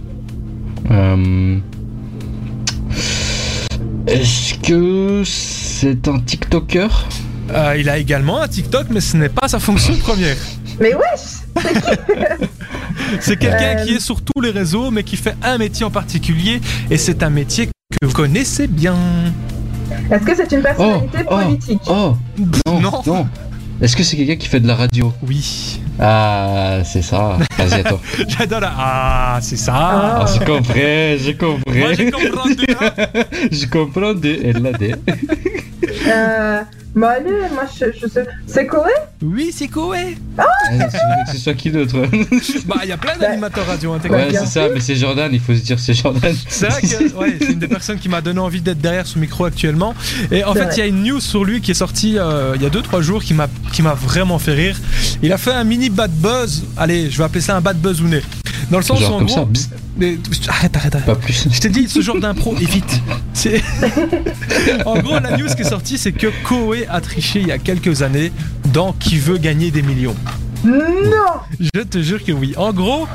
[0.88, 0.96] maintenant.
[0.96, 1.56] Euh,
[4.06, 7.06] Est-ce que c'est un TikToker?
[7.52, 10.37] Euh, il a également un TikTok, mais ce n'est pas sa fonction première.
[10.80, 11.44] Mais wesh
[13.20, 13.85] C'est quelqu'un Euh.
[13.85, 17.22] qui est sur tous les réseaux, mais qui fait un métier en particulier, et c'est
[17.22, 18.96] un métier que vous connaissez bien.
[20.11, 21.80] Est-ce que c'est une personnalité oh, politique?
[21.87, 22.16] Oh
[22.66, 23.02] non, Non.
[23.07, 23.28] non.
[23.80, 25.12] Est-ce que c'est quelqu'un qui fait de la radio?
[25.26, 25.80] Oui.
[26.00, 27.37] Ah, c'est ça.
[27.59, 28.00] Vas-y, attends.
[28.28, 28.72] J'adore la...
[28.76, 29.72] Ah, c'est ça.
[29.74, 31.37] Ah, j'ai compris, j'ai
[31.78, 32.30] Moi, j'ai compris.
[32.30, 32.66] compris.
[33.52, 34.94] Je comprends de elle l'a dit.
[36.96, 38.24] Bah allez, moi je, je sais.
[38.46, 38.88] C'est Koé?
[39.20, 40.16] Oui, c'est Koé.
[40.38, 40.98] Eh, c'est-
[41.33, 41.96] C'est soit qui d'autre?
[42.66, 44.28] Bah, il y a plein d'animateurs radio intégrés.
[44.28, 46.33] Ouais, c'est ça, mais c'est Jordan, il faut se dire c'est Jordan.
[46.48, 49.18] C'est vrai que ouais, c'est une des personnes qui m'a donné envie d'être derrière ce
[49.18, 49.92] micro actuellement.
[50.30, 52.62] Et en fait, il y a une news sur lui qui est sortie euh, il
[52.62, 54.78] y a 2-3 jours qui m'a qui m'a vraiment fait rire.
[55.22, 56.62] Il a fait un mini bad buzz.
[56.76, 58.22] Allez, je vais appeler ça un bad buzz ou né.
[58.70, 59.46] Dans le sens où en comme gros, ça,
[59.96, 61.07] mais- arrête, arrête, arrête.
[61.07, 61.46] pas plus.
[61.50, 63.00] Je t'ai dit, ce genre d'impro, évite.
[63.33, 63.62] C'est...
[64.87, 67.59] en gros, la news qui est sortie, c'est que Koé a triché il y a
[67.59, 68.33] quelques années
[68.72, 70.16] dans Qui veut gagner des millions.
[70.64, 72.55] Non Je te jure que oui.
[72.57, 73.07] En gros,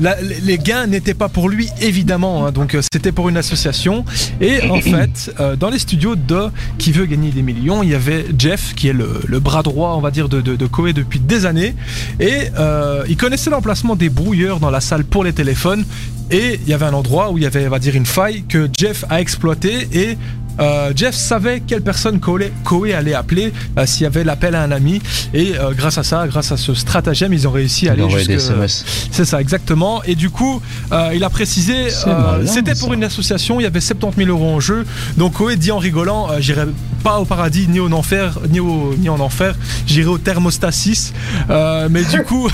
[0.00, 2.46] la- les- gains n'étaient pas pour lui, évidemment.
[2.46, 4.04] hein, donc, euh, c'était pour une association.
[4.40, 7.94] Et en fait, euh, dans les studios de Qui veut gagner des millions, il y
[7.94, 10.92] avait Jeff, qui est le, le bras droit, on va dire, de, de, de Koé
[10.92, 11.74] depuis des années.
[12.20, 15.84] Et euh, il connaissait l'emplacement des brouilleurs dans la salle pour les téléphones.
[16.30, 18.44] Et il y avait un endroit où il y avait, on va dire, une faille
[18.48, 20.16] que Jeff a exploité et
[20.60, 24.72] euh, Jeff savait quelle personne Koé, allait appeler euh, s'il y avait l'appel à un
[24.72, 25.00] ami.
[25.34, 28.04] Et euh, grâce à ça, grâce à ce stratagème, ils ont réussi à aller.
[28.30, 28.84] SMS.
[29.10, 30.02] C'est ça, exactement.
[30.04, 30.60] Et du coup,
[30.92, 31.90] euh, il a précisé,
[32.46, 32.94] c'était pour ça.
[32.94, 34.86] une association, il y avait 70 000 euros en jeu.
[35.16, 36.66] Donc Koé dit en rigolant, euh, j'irai
[37.02, 39.54] pas au paradis ni en enfer, ni, au, ni en enfer,
[39.86, 41.12] j'irai au thermostat 6.
[41.48, 42.48] Euh, mais du coup,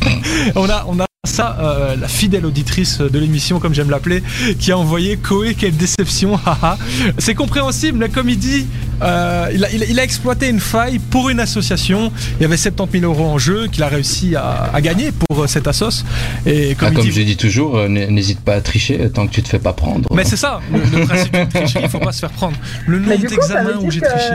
[0.56, 4.22] on a, on a ça, euh, la fidèle auditrice de l'émission, comme j'aime l'appeler,
[4.58, 6.76] qui a envoyé Koé, quelle déception, haha.
[7.18, 8.66] C'est compréhensible, mais comme il dit,
[9.02, 12.12] euh, il, a, il a- il a exploité une faille pour une association.
[12.38, 15.42] Il y avait 70 000 euros en jeu qu'il a réussi à, à gagner pour
[15.42, 16.04] euh, cette assos.
[16.46, 19.26] Et comme Ah, il comme dit, je dis toujours, euh, n'hésite pas à tricher tant
[19.26, 20.08] que tu te fais pas prendre.
[20.14, 22.56] mais c'est ça, le, le principe de tricherie, il faut pas se faire prendre.
[22.86, 24.34] Le d'examens veut où j'ai triché.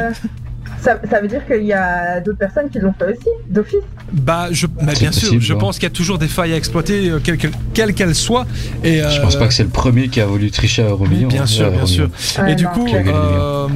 [0.82, 3.80] Ça, ça veut dire qu'il y a d'autres personnes qui l'ont fait aussi, d'office.
[4.14, 5.58] Bah, je, C'est bien sûr, possible, je hein.
[5.58, 7.48] pense qu'il y a toujours des failles à exploiter, euh, quelles que-
[7.92, 8.46] quelles soient.
[8.84, 11.28] Et, Je euh, pense pas que c'est le premier qui a voulu tricher à Euromillion.
[11.28, 12.10] bien hein, sûr, bien sûr.
[12.42, 13.68] Ouais, Et du coup, euh,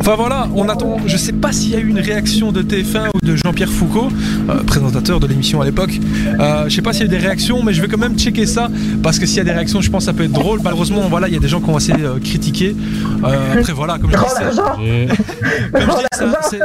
[0.00, 0.98] enfin voilà, on attend.
[1.06, 4.08] Je sais pas s'il y a eu une réaction de TF1 ou de Jean-Pierre Foucault,
[4.50, 5.98] euh, présentateur de l'émission à l'époque.
[6.40, 8.18] Euh, je sais pas s'il y a eu des réactions, mais je vais quand même
[8.18, 8.68] checker ça
[9.02, 10.60] parce que s'il y a des réactions, je pense que ça peut être drôle.
[10.62, 12.74] Malheureusement, voilà, il y a des gens qui ont assez euh, critiqué.
[13.24, 14.76] Euh, après voilà, comme je dis, c'est- argent
[15.72, 16.58] comme je dis,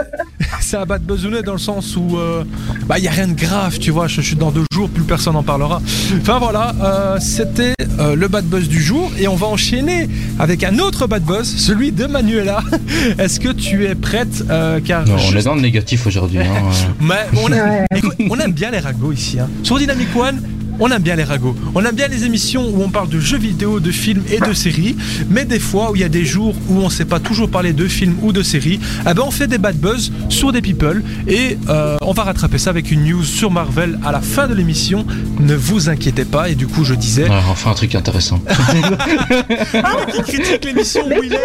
[0.62, 2.44] c'est un- un bad besounais dans le sens où euh,
[2.88, 4.08] bah il y a rien de grave, tu vois.
[4.08, 5.82] Je, je suis dans deux jours, plus personne n'en parlera.
[6.22, 10.10] Enfin voilà, euh, c'était euh, le bad buzz du jour et on va enchaîner
[10.40, 12.62] avec un autre bad buzz, celui de Manuela.
[13.20, 16.40] Est-ce que tu es prête euh, Car Non, on est dans le négatif aujourd'hui.
[16.40, 16.46] hein.
[17.02, 17.86] mais on, a- Ouais.
[17.96, 19.40] écoute, on aime bien les ragots ici.
[19.40, 19.50] hein.
[19.64, 20.40] Sur Dynamic One,
[20.80, 21.56] on aime bien les ragots.
[21.76, 24.54] On aime bien les émissions où on parle de jeux vidéo, de films et de
[24.54, 24.96] séries.
[25.30, 27.50] Mais des fois, où il y a des jours où on ne sait pas toujours
[27.50, 30.62] parler de films ou de séries, eh ben on fait des bad buzz sur des
[30.62, 31.04] people.
[31.28, 34.54] Et euh, on va rattraper ça avec une news sur Marvel à la fin de
[34.54, 35.06] l'émission.
[35.40, 36.50] Ne vous inquiétez pas.
[36.50, 37.30] Et du coup, je disais.
[37.30, 38.40] Ouais, enfin un truc intéressant.
[40.14, 41.38] Qui critique l'émission où il est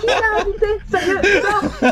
[0.00, 1.88] Qui l'a invité Sérieux Non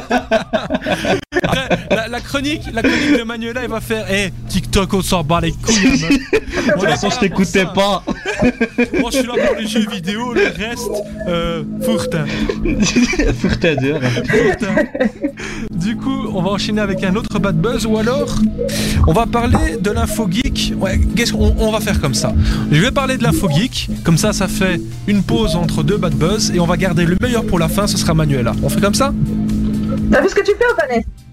[1.43, 2.06] Après, la, la
[2.37, 6.03] chronique, la chronique de Manuela, elle va faire Eh, TikTok, on s'en bat les couilles.
[6.03, 6.11] meuf.
[6.79, 8.03] On est pas.
[9.01, 10.91] Moi, je suis là pour les jeux vidéo, le reste,
[11.29, 12.27] euh, fourtin.
[13.41, 13.77] Fourtin.
[15.71, 18.37] Du coup, on va enchaîner avec un autre bad buzz ou alors
[19.07, 20.75] on va parler de l'info geek.
[20.77, 22.35] Ouais, qu'est-ce qu'on on va faire comme ça
[22.71, 26.15] Je vais parler de l'info geek, comme ça, ça fait une pause entre deux bad
[26.15, 27.87] buzz et on va garder le meilleur pour la fin.
[27.87, 28.53] Ce sera Manuela.
[28.63, 29.13] On fait comme ça?
[30.11, 31.26] T'as vu ce que tu fais, Vanessa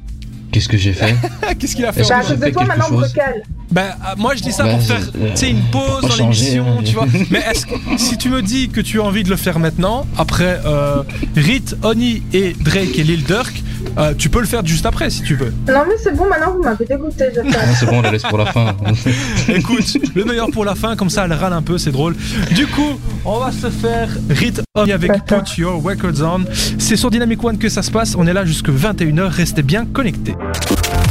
[0.54, 1.16] Qu'est-ce que j'ai fait
[1.60, 3.44] Qu'est-ce qu'il a fait Bah, à cause de fait toi, quelque maintenant, chose Brocal.
[3.72, 6.08] Ben, euh, moi je dis ça pour je- faire euh, tu sais, une pause pas
[6.08, 6.82] dans changer, l'émission, hein.
[6.86, 7.08] tu vois.
[7.32, 10.06] Mais est-ce que si tu me dis que tu as envie de le faire maintenant,
[10.16, 11.02] après euh,
[11.36, 13.62] Rit, Oni et Drake et Lil Durk,
[13.98, 15.54] euh, tu peux le faire juste après si tu veux.
[15.67, 17.26] Non, mais c'est bon, maintenant, vous m'avez dégoûté.
[17.54, 18.76] Ah, C'est bon, on la laisse pour la fin.
[19.50, 22.15] Écoute, le meilleur pour la fin, comme ça elle râle un peu, c'est drôle.
[22.52, 25.12] Du coup, on va se faire Rit, Oni avec.
[25.26, 26.43] Put Your Records On.
[26.80, 29.86] C'est sur Dynamic One que ça se passe, on est là jusque 21h, restez bien
[29.86, 30.36] connectés.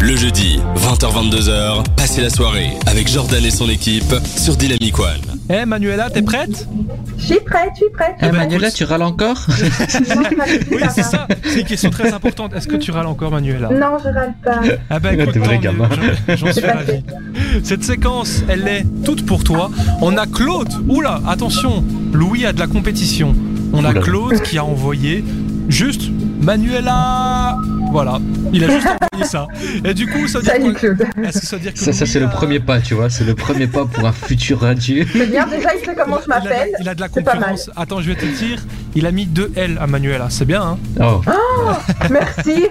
[0.00, 5.31] Le jeudi, 20h-22h, passez la soirée avec Jordan et son équipe sur Dynamic One.
[5.54, 6.66] Eh Manuela, t'es prête?
[7.18, 8.14] Je suis prête, je suis prête.
[8.22, 9.36] Eh Manuela, tu râles encore?
[10.70, 12.54] Oui, ça c'est ça, c'est une question très importante.
[12.54, 13.68] Est-ce que tu râles encore Manuela?
[13.68, 14.60] Non, je râle pas.
[14.88, 15.88] Ah ben écoute, T'es vrai gamin.
[16.28, 17.04] j'en- suis ravi.
[17.62, 19.70] Cette séquence, elle est toute pour toi.
[20.00, 20.72] On a Claude.
[20.88, 23.34] Oula, attention, Louis a de la compétition.
[23.74, 23.92] On a.
[23.94, 25.22] Claude qui a envoyé
[25.68, 26.02] juste
[26.40, 27.56] Manuela.
[27.92, 28.18] Voilà,
[28.54, 29.46] il a juste envoyé ça.
[29.84, 31.06] Et du coup, ça veut dire Salut, quoi Claude.
[31.24, 32.94] Est-ce que ça veut dire que Ça, ça Louis c'est le a- premier pas, tu
[32.94, 33.10] vois.
[33.10, 35.06] C'est le premier pas pour un futur radieux.
[35.12, 36.70] C'est bien, déjà, il sait comment je m'appelle.
[36.80, 37.70] il a de la concurrence.
[37.76, 38.62] Attends, je vais te dire.
[38.94, 40.28] Il a mis deux L à Manuela.
[40.30, 41.20] C'est bien, hein Oh,
[42.10, 42.66] Merci,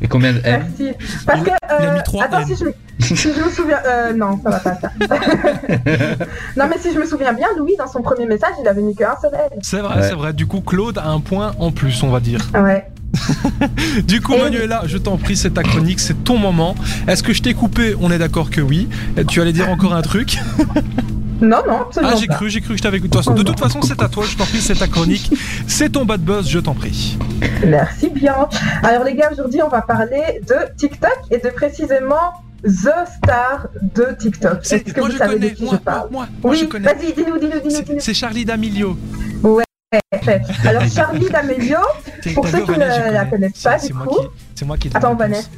[0.00, 0.96] et combien de M merci.
[1.26, 1.50] Parce Il que.
[1.50, 2.46] a- il a euh, mis trois attends, N.
[2.46, 3.78] si je, me- si je me souviens.
[3.86, 4.90] Euh, non, ça va pas, ça.
[6.56, 8.94] non, mais si je me souviens bien, Louis, dans son premier message, il avait mis
[8.94, 9.58] qu'un seul L.
[9.62, 10.08] C'est vrai, Ouais.
[10.08, 10.32] c'est vrai.
[10.32, 12.40] Du coup, Claude a un point en plus, on va dire.
[12.54, 12.86] Ouais.
[14.06, 16.74] Du coup, Manuela, je t'en prie, c'est ta chronique, c'est ton moment.
[17.06, 17.94] Est-ce que je t'ai coupé?
[18.00, 18.88] On est d'accord que oui.
[19.28, 20.38] Tu allais dire encore un truc?
[21.40, 23.18] Non, non, absolument Ah, j'ai cru, j'ai cru que je t'avais écouté.
[23.18, 25.30] De toute façon, c'est à toi, je t'en prie, c'est ta chronique.
[25.66, 27.18] C'est ton bad buzz, je t'en prie.
[27.66, 28.48] Merci bien.
[28.84, 32.32] Alors les gars, aujourd'hui, on va parler de TikTok et de précisément
[32.62, 34.60] The Star de TikTok.
[34.62, 36.52] Est-ce que moi, vous je savez connais, de qui moi, je parle moi, moi, moi,
[36.52, 36.86] Oui, je connais.
[36.94, 38.00] vas-y, dis-nous, dis-nous, dis-nous, C'est-.
[38.00, 38.96] C'est Charlie D'Amelio.
[39.42, 39.64] Parfait.
[40.64, 41.76] Alors Charlie D'Amelio,
[42.34, 43.30] Pour ceux qui ne la connais.
[43.30, 44.20] connaissent pas, c'est du moi coup.
[44.20, 44.88] qui- C'est moi qui.
[44.94, 45.14] Attends, la.
[45.16, 45.48] Vanessa.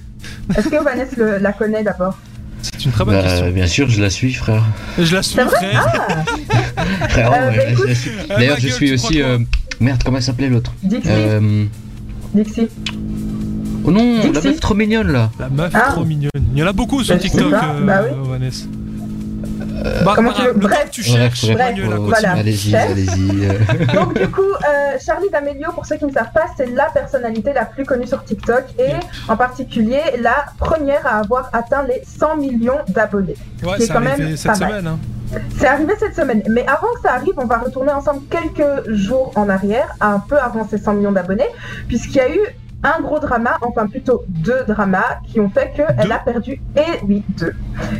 [0.56, 2.16] est-ce que Vanessa le- la connaît d'abord
[2.62, 3.50] C'est une très bonne Bah, question.
[3.50, 4.62] bien sûr, je la suis, frère.
[4.98, 5.86] Je la suis, C'est vrai frère.
[5.94, 6.24] Ah,
[7.16, 7.92] Euh, bah, la.
[7.92, 9.22] Eh, D'ailleurs, je suis aussi.
[9.22, 9.38] euh,
[9.80, 11.64] Merde, comment elle s'appelait l'autre Dixie, euh...
[12.34, 12.68] Dixie.
[13.84, 14.48] Oh non, la Dixie.
[14.48, 15.30] meuf trop mignonne là.
[15.38, 15.90] La meuf Ah.
[15.92, 16.30] trop mignonne.
[16.52, 18.28] Il y en a beaucoup sur Bah, TikTok, pas, euh, bah oui.
[18.30, 18.64] Vanessa.
[20.04, 20.88] Bah, comment bah, tu veux- bref.
[20.90, 21.96] tu cherches, bref, euh.
[21.98, 22.32] Voilà.
[22.32, 23.46] Allez-y, allez-y.
[23.46, 23.94] euh.
[23.94, 27.52] Donc du coup, euh, Charlie D'Amelio, pour ceux qui ne savent pas, c'est la personnalité
[27.52, 28.92] la plus connue sur TikTok et
[29.28, 33.36] en particulier la première à avoir atteint les 100 millions d'abonnés.
[33.62, 34.70] Ouais, qui est c'est quand même arrivé cette pas mal.
[34.70, 34.86] semaine.
[34.86, 34.98] Hein.
[35.58, 39.32] C'est arrivé cette semaine, mais avant que ça arrive, on va retourner ensemble quelques jours
[39.34, 41.48] en arrière, un peu avant ces 100 millions d'abonnés,
[41.88, 42.40] puisqu'il y a eu
[42.82, 47.24] un gros drama, enfin plutôt deux dramas, qui ont fait qu'elle a perdu, et oui,
[47.38, 47.52] deux,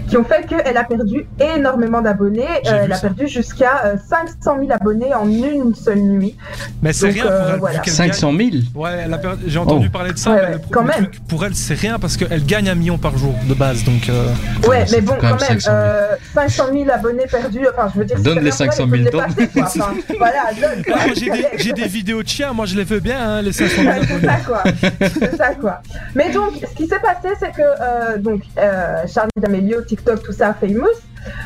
[0.08, 2.44] qui ont fait qu'elle a perdu énormément d'abonnés.
[2.66, 6.36] Euh, elle a perdu jusqu'à euh, 500 000 abonnés en une seule nuit.
[6.82, 7.58] Mais c'est rien pour euh, elle.
[7.60, 7.76] voilà.
[7.78, 9.92] vu qu'elle 500 000 gagne- Ouais, elle a perdu- j'ai entendu Oh.
[9.92, 10.96] parler de ça, Ouais, mais ouais, le, pro- quand le même.
[11.08, 13.82] truc pour elle, c'est rien parce qu'elle gagne un million par jour de base.
[13.84, 14.28] Donc, euh,
[14.68, 15.76] Ouais, mais bon, quand quand même, même 500 000.
[15.82, 18.72] euh, 500 000 abonnés perdus, enfin, je veux dire, Donne c'est les bien pour elle,
[18.72, 19.34] 500 000 il faut tonnes.
[19.38, 19.88] les passer, quoi.
[19.90, 20.94] Enfin, voilà, donne, quoi.
[20.98, 21.14] Ah, moi,
[21.56, 24.00] j'ai des, vidéos de chiens, moi je les veux bien, hein, les 500 000 Ouais,
[24.06, 24.26] c'est abonnés.
[24.26, 24.62] ça quoi.
[25.00, 25.80] C'est ça quoi.
[26.14, 30.32] Mais donc, ce qui s'est passé, c'est que euh, donc euh, Charlie D'Amelio, TikTok, tout
[30.32, 30.84] ça, famous.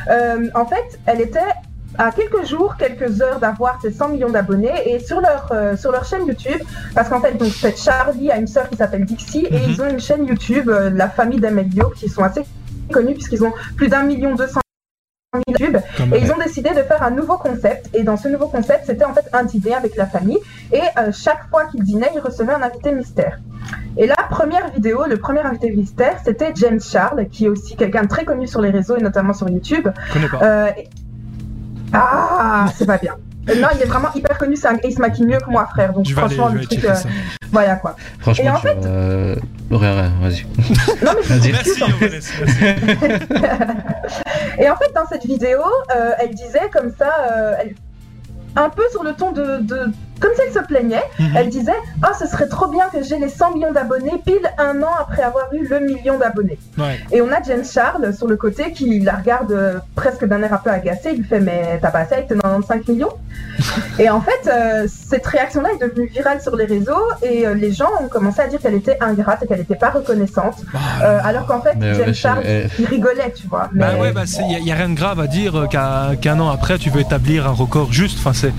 [0.09, 1.39] euh, en fait, elle était
[1.97, 5.91] à quelques jours, quelques heures d'avoir ses 100 millions d'abonnés et sur leur euh, sur
[5.91, 6.61] leur chaîne YouTube,
[6.95, 9.63] parce qu'en fait donc cette Charlie a une sœur qui s'appelle Dixie et Mhm.
[9.69, 12.43] ils ont une chaîne YouTube, euh, la famille D'Amelio, qui sont assez
[12.93, 14.61] connus puisqu'ils ont plus d'un million deux cent
[15.47, 15.77] YouTube
[16.13, 17.89] et ils ont décidé de faire un nouveau concept.
[17.95, 20.39] Et dans ce nouveau concept, c'était en fait un dîner avec la famille.
[20.73, 23.39] Et euh, chaque fois qu'ils dînaient, ils recevaient un invité mystère.
[23.95, 28.03] Et la première vidéo, le premier invité mystère, c'était James Charles, qui est aussi quelqu'un
[28.03, 29.87] de très connu sur les réseaux et notamment sur YouTube.
[30.07, 30.43] je connais pas.
[30.43, 30.71] Euh,
[31.93, 33.15] Ah, c'est pas bien.
[33.47, 34.77] Non, il est vraiment hyper connu, c'est un...
[34.83, 35.93] il se maquille mieux que moi, frère.
[35.93, 36.93] Donc je aller, franchement, je le truc, euh,
[37.51, 37.95] voilà quoi.
[38.19, 39.35] Franchement, Et en tu vois, euh...
[40.21, 40.45] vas-y.
[41.05, 41.51] Non mais Vas-y.
[41.51, 41.81] Merci.
[44.59, 45.59] Et en fait, dans cette vidéo,
[45.95, 47.75] euh, elle disait comme ça, euh, elle-
[48.55, 51.03] un peu sur le ton de, de- comme si elle se plaignait.
[51.19, 51.33] Mhm.
[51.35, 51.71] Elle disait
[52.03, 55.23] Oh, ce serait trop bien que j'ai les 100 millions d'abonnés pile un an après
[55.23, 56.59] avoir eu le million d'abonnés.
[56.77, 56.99] Ouais.
[57.11, 60.53] Et on a James Charles sur le côté qui la regarde euh, presque d'un air
[60.53, 61.09] un peu agacé.
[61.11, 63.13] Il lui fait Mais t'as pas assez avec tes 95 millions?
[63.99, 67.71] Et en fait, euh, cette réaction-là est devenue virale sur les réseaux et euh, les
[67.71, 70.55] gens ont commencé à dire qu'elle était ingrate et qu'elle n'était pas reconnaissante.
[70.73, 72.43] Ah, Euh, alors qu'en fait, James ouais, Charles,
[72.79, 73.69] il rigolait, tu vois.
[73.73, 76.77] Bah Mais ouais, bah il n'y a, rien de grave à dire qu'un an après
[76.77, 78.17] tu veux établir un record juste.
[78.19, 78.53] Enfin, c'est.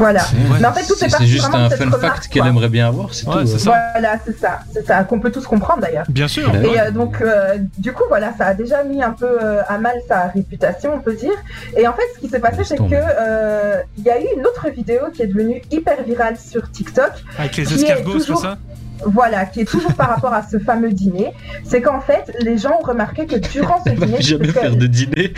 [0.00, 0.20] Voilà.
[0.20, 0.58] Ouais.
[0.60, 2.02] Mais en fait, tout est C'est parti c'est juste vraiment un de cette fun remarque,
[2.16, 2.50] fact qu'elle quoi.
[2.50, 3.46] aimerait bien avoir, c'est Ouais, tout.
[3.46, 3.58] c'est euh.
[3.58, 3.82] ça.
[3.92, 6.06] Voilà, c'est ça, c'est ça, qu'on peut tous comprendre d'ailleurs.
[6.08, 6.52] Bien sûr.
[6.52, 6.66] Ouais.
[6.74, 9.78] Et euh, donc, euh, du coup, voilà, ça a déjà mis un peu euh, à
[9.78, 11.32] mal sa réputation, on peut dire.
[11.76, 14.46] Et en fait, ce qui s'est passé, c'est que euh, il y a eu une
[14.46, 18.58] autre vidéo qui est devenue hyper virale sur TikTok, Avec les escargots, c'est toujours- ça?
[19.06, 21.32] Voilà, qui est toujours par rapport à ce fameux dîner.
[21.64, 24.76] C'est qu'en fait, les gens ont remarqué que durant ce dîner, jamais parce que- faire
[24.76, 25.32] de dîner.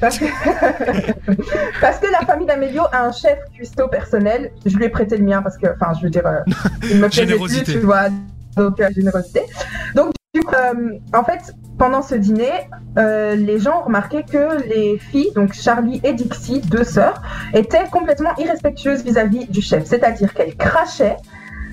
[0.00, 0.24] parce que,
[1.80, 4.50] parce que la famille d'Amélio a un chef cuistot personnel.
[4.66, 6.40] Je lui ai prêté le mien parce que, enfin, je veux dire, euh,
[6.90, 8.08] il me plaisait plus, tu vois.
[8.56, 9.42] Donc, euh, générosité.
[9.94, 12.50] Donc, du coup, euh, en fait, pendant ce dîner,
[12.98, 17.22] euh, les gens ont remarqué que les filles, donc Charlie et Dixie, deux sœurs,
[17.54, 19.84] étaient complètement irrespectueuses vis-à-vis du chef.
[19.84, 21.16] C'est-à-dire qu'elles crachaient.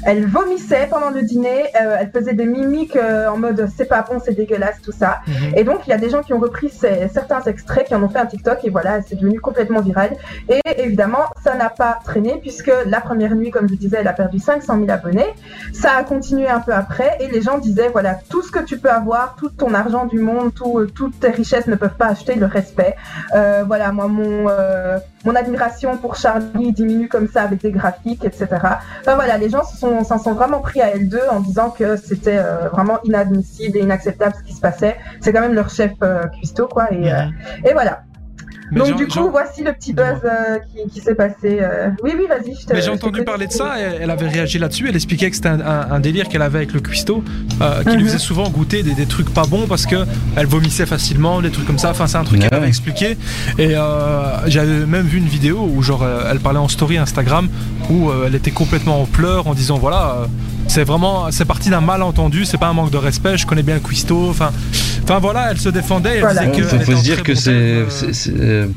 [0.05, 4.01] Elles vomissaient pendant le dîner, euh, elles faisaient des mimiques euh, en mode c'est pas
[4.01, 5.19] bon, c'est dégueulasse, tout ça.
[5.27, 5.53] Mhm.
[5.57, 8.03] Et donc, il y a des gens qui ont repris ces- certains extraits, qui en
[8.03, 10.11] ont fait un TikTok, et voilà, c'est devenu complètement viral.
[10.49, 14.13] Et évidemment, ça n'a pas traîné, puisque la première nuit, comme je disais, elle a
[14.13, 15.25] perdu 500 000 abonnés.
[15.73, 18.77] Ça a continué un peu après, et les gens disaient, voilà, tout ce que tu
[18.77, 22.07] peux avoir, tout ton argent du monde, tout, euh, toutes tes richesses ne peuvent pas
[22.07, 22.95] acheter le respect.
[23.35, 28.23] Euh, voilà, moi, mon, euh, mon admiration pour Charlie diminue comme ça avec des graphiques,
[28.23, 28.47] etc.
[29.01, 32.38] Enfin voilà, les gens sont- s'en sont vraiment pris à L2 en disant que c'était
[32.38, 34.95] euh, vraiment inadmissible et inacceptable ce qui se passait.
[35.21, 36.91] C'est quand même leur chef euh, cuistot, quoi.
[36.93, 37.23] Et, euh,
[37.65, 38.03] et voilà.
[38.71, 41.60] Mais Donc du coup, voici le petit buzz euh, qui, qui s'est passé.
[41.62, 41.89] euh.
[42.04, 42.56] Oui, oui, vas-y.
[42.73, 45.49] Mais j'ai entendu parler de ça, et elle avait réagi là-dessus, elle expliquait que c'était
[45.49, 47.23] un, un- un délire qu'elle avait avec le cuistot,
[47.62, 48.06] euh, qui lui Mhm.
[48.10, 51.67] faisait souvent goûter des, des trucs pas bons parce que elle vomissait facilement, des trucs
[51.67, 52.49] comme ça, enfin c'est un truc Ouais.
[52.49, 53.17] qu'elle avait expliqué.
[53.60, 57.47] Et euh, j'avais même vu une vidéo où genre euh, elle parlait en story Instagram
[57.89, 60.25] où euh, elle était complètement en pleurs en disant voilà, euh,
[60.67, 63.38] c'est vraiment, c'est parti d'un malentendu, c'est pas un manque de respect.
[63.38, 64.51] Je connais bien Quisto, enfin,
[65.05, 66.15] enfin voilà, elle se défendait.
[66.15, 66.45] Elle Voilà.
[66.45, 67.85] disait Il que faut, elle se dire que c'est euh,
[68.39, 68.67] euh,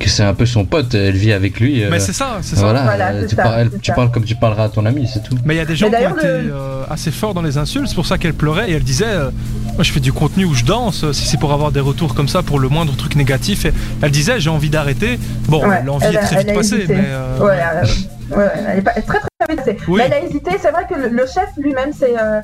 [0.00, 0.94] que c'est un peu son pote.
[0.94, 1.82] Elle vit avec lui.
[1.84, 2.62] euh, Mais c'est ça, c'est ça.
[2.62, 3.94] Voilà, Voilà, c'est tu, ça, parles, c'est tu ça.
[3.94, 5.36] parles comme tu parleras à ton ami, c'est tout.
[5.44, 7.58] Mais il y a des gens qui ont été le- euh, assez forts dans les
[7.58, 9.30] insultes, c'est pour ça qu'elle pleurait et elle disait euh,
[9.74, 12.28] Moi je fais du contenu où je danse, si c'est pour avoir des retours comme
[12.28, 13.64] ça pour le moindre truc négatif.
[13.66, 15.18] Et elle disait J'ai envie d'arrêter.
[15.48, 17.04] Bon, Ouais, l'envie elle est a- très vite passée, mais.
[17.08, 19.76] euh, Ouais, ouais, elle est pas- très très vite passée.
[19.88, 19.98] Oui.
[19.98, 20.50] Mais elle a hésité.
[20.60, 22.40] C'est vrai que le, le chef lui-même s'est euh,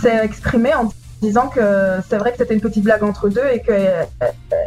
[0.00, 0.90] s'est exprimé en
[1.22, 1.60] disant que
[2.08, 4.06] c'est vrai que c'était une petite blague entre deux et qu'elle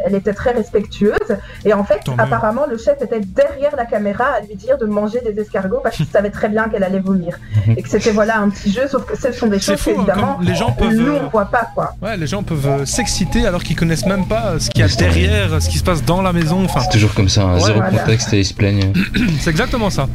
[0.06, 1.18] elle était très respectueuse.
[1.64, 2.20] Et en fait, Tant mieux.
[2.22, 5.96] apparemment, le chef était derrière la caméra à lui dire de manger des escargots parce
[5.96, 7.38] qu'il savait très bien qu'elle allait vomir.
[7.68, 9.94] et que c'était voilà un petit jeu, sauf que ce sont des choses fou, hein,
[10.06, 10.92] qu'évidemment, comme les gens peuvent.
[10.94, 11.94] nous euh, on voit pas quoi.
[12.02, 14.84] Ouais, les gens peuvent euh, s'exciter alors qu'ils connaissent même pas euh, ce qu'il y
[14.84, 16.64] a derrière, ce qui se passe dans la maison.
[16.64, 17.98] Enfin, C'est toujours comme ça, hein, Ouais, zéro voilà.
[17.98, 18.92] contexte et ils se plaignent.
[19.40, 20.08] c'est exactement ça.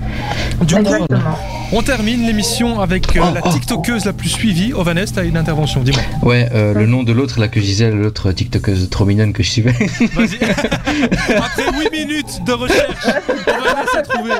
[0.61, 1.37] Du coup, Exactement.
[1.75, 4.73] On termine l'émission avec euh, Oh, la oh, TikTokeuse la plus suivie.
[4.73, 6.01] Ovanes, t'as une intervention, dis-moi.
[6.21, 9.43] Ouais, euh, le nom de l'autre là que je disais, l'autre TikTokeuse trop mignonne que
[9.43, 9.73] je suivais.
[10.13, 10.39] Vas-y.
[11.35, 13.07] Après 8 minutes de recherche,
[13.47, 14.31] Ovanes a trouvé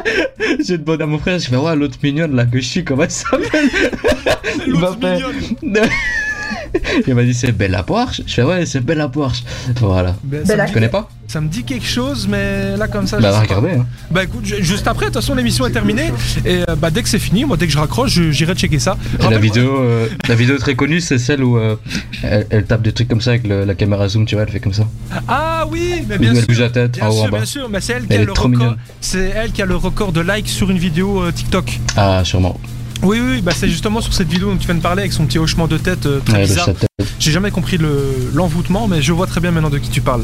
[0.65, 3.03] J'ai demandé à mon frère, je fais ouais, l'autre mignonne là que je suis, comment
[3.03, 3.69] elle s'appelle?
[4.67, 5.89] L'autre mignonne.
[7.07, 8.21] Il m'a dit c'est Bella Porsche.
[8.25, 9.43] Je fais ouais, c'est Bella Porsche.
[9.79, 10.15] Voilà.
[10.23, 13.07] Ben, ça, la- me Tu connais pas ça me dit quelque chose, mais là comme
[13.07, 13.79] ça, Bah je sais regardez.
[13.79, 13.87] Hein.
[14.11, 16.11] Bah écoute, juste après, de toute façon l'émission est terminée
[16.45, 18.77] et euh, bah dès que c'est fini, moi dès que je raccroche, je- j'irai checker
[18.77, 18.95] ça.
[19.19, 21.77] Et la vidéo, euh, la vidéo très connue, c'est celle où euh,
[22.21, 24.51] elle, elle tape des trucs comme ça avec le- la caméra zoom, tu vois, elle
[24.51, 24.87] fait comme ça.
[25.27, 26.47] Ah oui, mais bien elle sûr.
[26.47, 27.37] bouge la tête Bien en haut en sûr, bas.
[27.37, 28.59] bien sûr, mais c'est elle qui Elle a est le trop record.
[28.59, 28.77] mignonne.
[29.01, 31.79] C'est elle qui a le record de likes sur une vidéo euh, TikTok.
[31.97, 32.59] Ah, sûrement.
[33.05, 35.25] Oui, oui, bah c'est justement sur cette vidéo dont tu viens de parler avec son
[35.25, 36.69] petit hochement de tête euh, très Ouais, bizarre.
[37.19, 40.23] J'ai jamais compris le- l'envoûtement, mais je vois très bien maintenant de qui tu parles.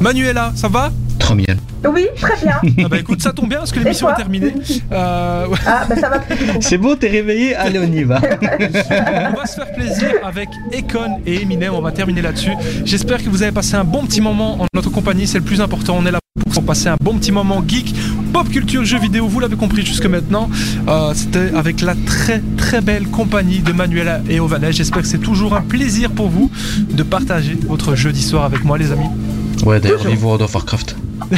[0.00, 0.92] Manuela, ça va?
[1.34, 1.92] Trop.
[1.92, 2.60] Oui, très bien.
[2.84, 4.54] Ah bah écoute, ça tombe bien parce que l'émission est terminée.
[4.92, 6.20] Euh, Ah, bah ça va.
[6.60, 8.20] C'est bon, t'es réveillé Allez, on y va.
[9.32, 12.52] on va se faire plaisir avec Econ et Eminem, on va terminer là-dessus.
[12.84, 15.60] J'espère que vous avez passé un bon petit moment en notre compagnie, c'est le plus
[15.60, 15.96] important.
[15.98, 16.18] On est là
[16.50, 17.94] pour passer un bon petit moment geek,
[18.32, 20.48] pop culture, jeux vidéo, vous l'avez compris jusque maintenant.
[20.88, 24.74] Euh, C'était avec la très très belle compagnie de Manuela et Ovanès.
[24.74, 26.50] J'espère que c'est toujours un plaisir pour vous
[26.90, 29.08] de partager votre jeudi soir avec moi, les amis.
[29.64, 30.96] Ouais, d'ailleurs, vive World of Warcraft.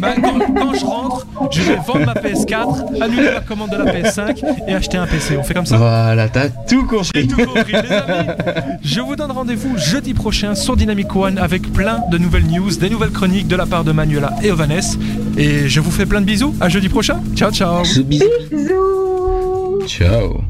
[0.00, 3.84] Bah, quand, quand je rentre, je vais vendre ma PS4, annuler la commande de la
[3.92, 5.36] PS5 et acheter un PC.
[5.38, 7.28] On fait comme ça Voilà, t'as tout J'ai compris.
[7.28, 8.28] tout compris, les amis.
[8.82, 12.88] Je vous donne rendez-vous jeudi prochain sur Dynamic One avec plein de nouvelles news, des
[12.88, 14.96] nouvelles chroniques de la part de Manuela et Ovanes.
[15.36, 16.54] Et je vous fais plein de bisous.
[16.60, 17.20] À jeudi prochain.
[17.36, 17.82] Ciao, ciao.
[17.82, 18.04] Bisous.
[18.04, 20.40] Bisous Ciao.